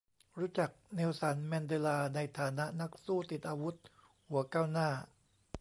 [0.37, 3.75] รู้จัก เนลสัน แมนเดลา ในฐานะนักสู้ติดอาวุธ
[4.27, 4.89] หัวก้าวหน้า